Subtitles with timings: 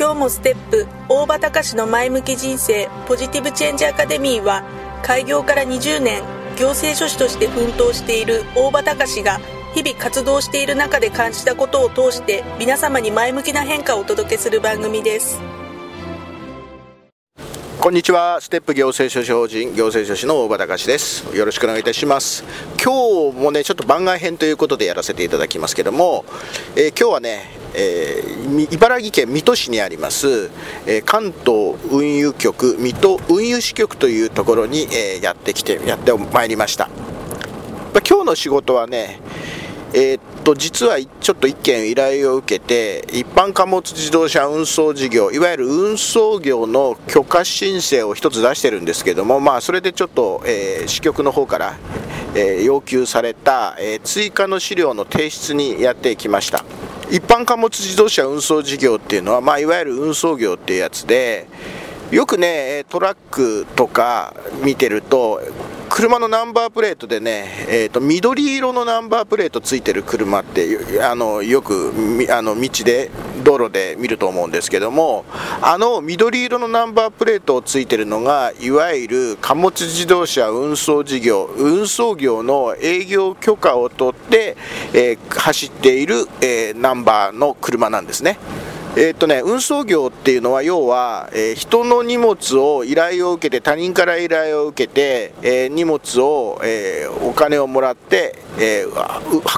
[0.00, 0.86] 今日もステップ。
[1.10, 2.88] 大場隆の前向き人生。
[3.06, 4.64] ポジティブチェンジアカデミーは
[5.02, 6.22] 開業から20年
[6.56, 9.40] 行政書士として奮闘している大場隆が
[9.74, 15.38] 日々活動している中で感じたことを通して皆様に前向きな変化をお届けする番組です。
[17.78, 18.40] こんにちは。
[18.40, 21.36] ステップ行政書士法人行政書士の大場隆です。
[21.36, 22.42] よろしくお願いいたします。
[22.82, 26.24] 今日もねちょっと番外編ということでやらせていただきますけども、
[26.74, 30.50] えー、今日はねえー、茨城県水戸市にあります、
[30.86, 36.88] えー、関東運輸局水戸運輸支局というところに、えー、やってきてやってまいりました。
[38.08, 39.20] 今日の仕事はね
[39.92, 51.76] えー、っと実はちょっと1件依頼を受けて一般貨物自動車運送事業いわゆる運送業の許可申請を1つ出してるんですけどもまあそれでちょっと、えー、支局の方から、
[52.36, 56.64] えー、要求された、え追加の資料の提出にやってきました。
[57.10, 61.48] 一般貨物自動車運送事業っていうのは、まあ、いわゆる運送業っていうやつで
[62.12, 64.32] よくねトラックとか
[64.62, 65.40] 見てると
[66.00, 71.92] 車のナンバープレートでね、えーと、緑色のナンバープレートついてる車ってあのよく
[72.30, 73.10] あの道で
[73.44, 75.26] 道路で見ると思うんですけども
[75.60, 84.56] あの緑色のナンバープレートをついてるのがいわゆる貨物自動車運送事業運送業の営業許可を取って、
[84.94, 88.38] えー、走っている、えー、ナンバーの車なんですね。
[88.96, 98.86] え、っとね、運送業っていうのは要は、えー、人の荷物を依頼を受けて他人から依頼を受けて、えー、荷物を、えお金をもらって、え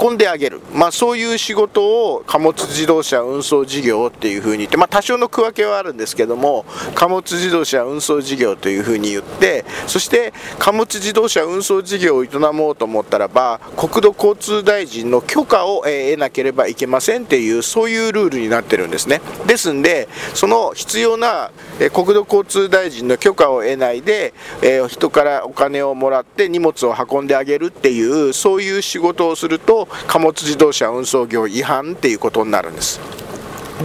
[0.00, 19.20] 運んであげる、まあ、そういう仕事を貨物自動車運送事業っていうふうに言って、まあ、多少の区分けはあるんですけども貨物自動車運送事業というふうに言ってそして貨物自動車運送事業を営もうと思ったらば国土交通大臣の許可を、え得なければいけませんっていうそういうルールになってるんですね。
[19.46, 33.27] ですんで、その必要な、え国土交通大臣の許可を得ないで、えー、人からお金をもらって荷物を運んであげるっていう、そういう仕事をすると、貨物自動車運送業違反っていうことになるんです。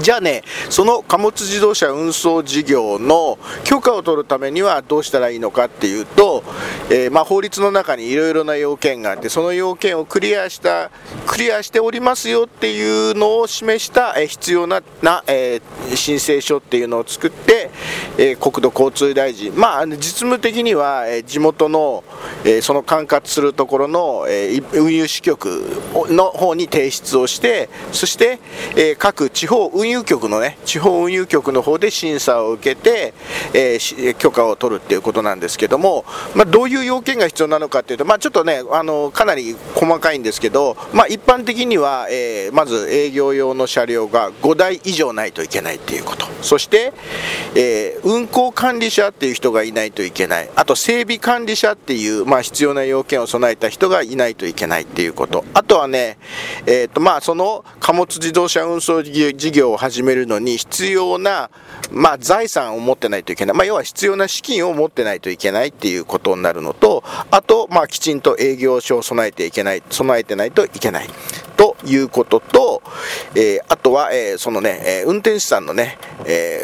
[0.02, 6.44] じゃあね、その貨物自動車運送事業の許可を取るためにはどうしたらいいのかっていうと、
[6.90, 10.90] えー、まあ、法律の中にいろいろな要件があって、その要件をクリアした、
[11.28, 17.70] クリアしておりますよっていうのを示した、えー、必要なな、えー、申請書っていうのを作って、
[18.18, 22.04] え国土交通大臣、まあ、実務的には、え地元の、
[22.46, 25.64] えその管轄するところの、え運輸支局
[26.10, 28.40] の方に提出をして、そして、
[28.76, 33.14] え各地方運輸運輸局のね、地方運輸局の方で審査を受けて、
[33.54, 36.06] えー、許可を取るっていうことなんですけども、
[36.36, 46.94] まあ、どういう要件が必要なのかっていうと、まあ、ちょっとね、あのかなり細かいんですけど、まあ、一般的には、えー、まず営業用の車両が5台以上ないといけないっていうこと、そして、
[47.56, 56.18] えー、運行管理者っていう人がいないといけない、あと整備管理者っていう、まあ、必要な要件を備えた人がいないといけないっていうこと、あとはね、
[56.66, 61.50] えーとまあ、その貨物自動車運送事業を始めるのに必要な、
[61.92, 71.10] まあ、財産を持ってないといけない、まあ、要は必要な資金を持ってないといけないっていうことになるのと、あと、まあ、きちんと営業所を備えていけない、備えてないといけない。
[71.58, 72.82] ということと、
[73.36, 76.63] えー、あとは、えー、そのね、え、運転手さんのね、え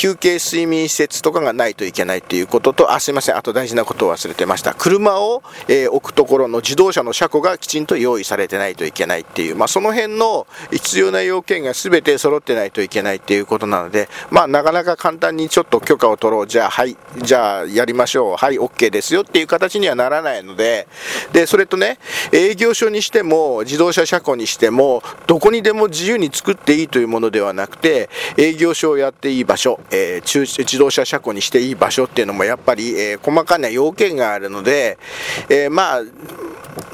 [0.00, 4.72] 休憩睡眠施設とかがないといけないということと、あ、すいません、あと大事なことを忘れてました。
[4.72, 20.88] 車を、え置くところの自動車の車庫がきちんと用意されてないといけないっていう、まあ、その辺の必要な要件が全て揃ってないといけないっていうことなので、まあ、なかなか簡単にちょっと許可を取ろう、じゃあ、はい、じゃあ、やりましょう、はい、OK ですよっていう形にはならないので、
[21.34, 21.98] で、それとね、
[22.32, 28.08] 営業所にしても、自動車車庫にしてもどこにでも自由に作っていいというものではなくて
[28.38, 34.98] 営業所をやっていい場所、えー、中自動車車庫にしていい場所っていうのもやっぱり、えー、細かな要件があるので、
[35.48, 36.02] えー、まあ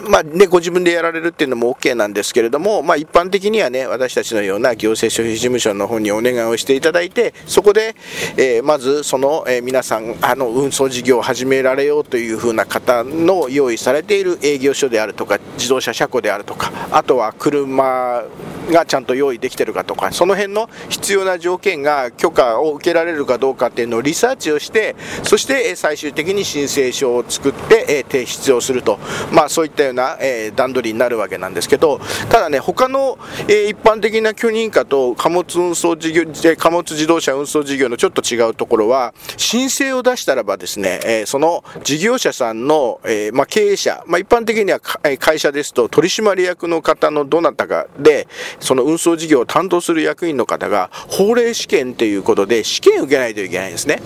[0.08, 7.96] まあね、ご自分でやられるっていうのも OK なんですけれども、まあ、一般的にはね、私たちのような行政書費事務所の方にお願いをしていただいて、そこで、
[8.37, 18.22] えー、まずその、えー、皆さん、あの運送事業を始められようというふうな方の用意されている営業所であるとか、自動車車庫であるとか、あとは車
[18.70, 28.98] がちゃんと用意できてるかとか、その辺の必要な条件が許可を受けられるかどうかっていうのをリサーチをして、そして最終的に申請書を作って、提出をすると、
[29.32, 30.18] まあ、そういったような、
[30.54, 36.24] 段取りになるわけなんですけど、ただね、他の、一般的な許認可と貨物運送事業、
[36.56, 43.00] 貨物自動車運送事業のちょっと違うところは、申請を出したらばですね、その事業者さんの、
[43.48, 48.26] 経営者、まあ、一般的には会社ですと取締役の方のどなたかで、
[48.61, 54.00] その運送事業を担当する役員の方が法令試験ということで試験を受けないといけないんですね。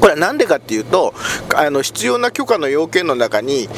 [0.00, 1.12] これは何でかっていうと、
[1.56, 3.68] あの必要な許可の要件の中に、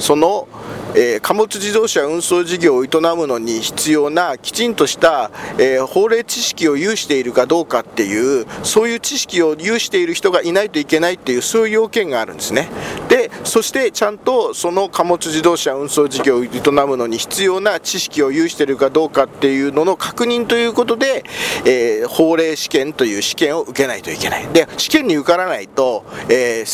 [0.00, 0.48] その
[0.94, 12.70] えー、貨物自動車運送事業を営むのに必要なきちんとした、えー、法令知識を有しているかどうかっていうそういう知識を有している人がいないといけないっていうそういう要件があるんですね
[13.08, 16.48] でそしてちゃんとその貨物自動車運送事業を営
[16.86, 21.24] むのに必要な知識を有しているかどうかっていうのの確認ということで、
[21.64, 24.46] えー、法令試験という試験を受けないといけない。
[24.48, 26.64] で試験に受からないと、え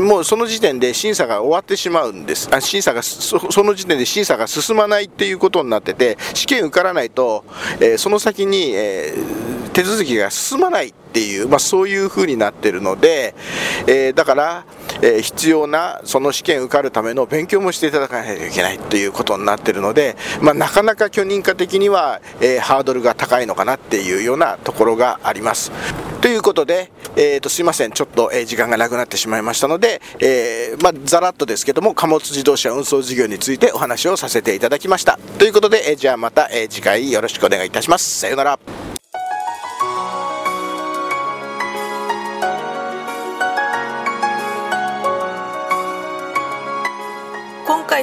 [0.00, 2.48] もうその時点で審査が終わってしまうんです。
[2.52, 7.44] あ審査がその時点で審査が進まないっていうことになってて、試験受からないと、
[7.80, 13.34] えー、その先に、えー、手続きが進まないっていう、まあ、そういう風になってるので、
[13.86, 14.64] えー、だから、
[15.02, 25.70] え必要なその試験受かるための勉強もしていただかないといけないということになっているので、まあ、なかなか許認可的には、えハードルが高いのかなっていうようなところがあります。
[26.20, 35.18] ということで、えー、とすいません、ちょっと、え時間がなくなってしまいましたので、えー、まあ、ざらっとですけども、貨物自動車運送事業についてお話をさせていただきました。
[35.38, 38.20] ということで、えじゃあまた、え次回よろしくお願いいたします。
[38.20, 38.85] さようなら。